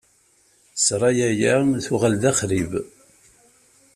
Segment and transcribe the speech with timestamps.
[0.77, 1.53] Ssṛaya-ya
[1.85, 2.71] tuɣal d axrib.